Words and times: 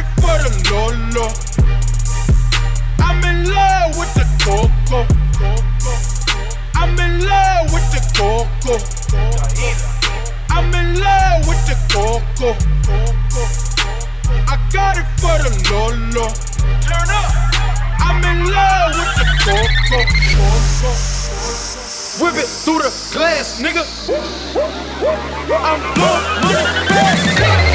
It 0.00 0.06
for 0.16 0.32
the 0.40 0.48
lolo. 0.72 1.28
I'm 3.04 3.20
in 3.22 3.44
love 3.52 3.98
with 3.98 4.08
the 4.14 4.24
coco. 4.40 5.04
I'm 6.74 6.98
in 6.98 7.20
love 7.28 7.68
with 7.70 7.84
the 7.92 8.00
coco. 8.16 8.80
I'm 10.48 10.72
in 10.72 10.98
love 11.00 11.46
with 11.46 11.60
the 11.68 11.76
coco. 11.92 12.56
I 14.48 14.56
got 14.72 14.96
it 14.96 15.04
for 15.20 15.36
the 15.36 15.52
lolo. 15.68 16.32
Turn 16.80 17.10
up. 17.12 17.30
I'm 18.00 18.24
in 18.24 18.48
love 18.50 18.96
with 18.96 19.12
the 19.20 19.26
coco. 19.44 20.00
Whip 22.24 22.36
it 22.40 22.48
through 22.48 22.78
the 22.78 22.92
glass, 23.12 23.60
nigga. 23.60 23.84
I'm 25.62 25.80
blowing 25.94 27.69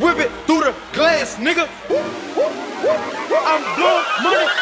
Whip 0.00 0.18
it 0.18 0.30
through 0.46 0.60
the 0.60 0.74
glass, 0.92 1.36
nigga. 1.36 1.68
I'm 3.44 3.62
blowing 3.76 4.06
money 4.22 4.61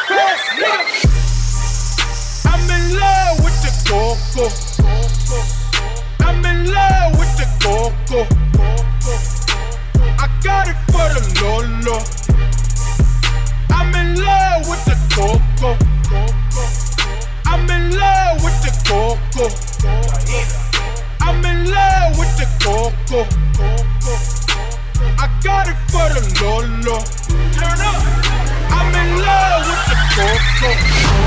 the 30.61 31.20